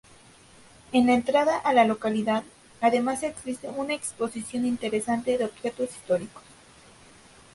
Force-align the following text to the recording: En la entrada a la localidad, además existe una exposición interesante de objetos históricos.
En 0.93 1.05
la 1.05 1.13
entrada 1.13 1.59
a 1.59 1.73
la 1.73 1.85
localidad, 1.85 2.43
además 2.81 3.21
existe 3.21 3.69
una 3.69 3.93
exposición 3.93 4.65
interesante 4.65 5.37
de 5.37 5.45
objetos 5.45 5.91
históricos. 5.91 6.41